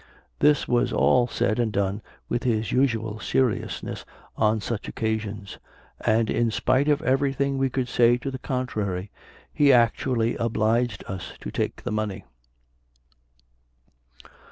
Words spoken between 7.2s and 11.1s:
thing we could say to the contrary, he actually obliged